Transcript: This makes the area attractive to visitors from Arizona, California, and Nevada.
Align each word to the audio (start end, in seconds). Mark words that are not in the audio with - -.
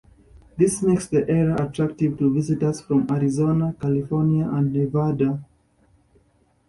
This 0.57 0.81
makes 0.81 1.05
the 1.05 1.29
area 1.29 1.53
attractive 1.63 2.17
to 2.17 2.33
visitors 2.33 2.81
from 2.81 3.05
Arizona, 3.11 3.75
California, 3.79 4.49
and 4.49 4.73
Nevada. 4.73 5.45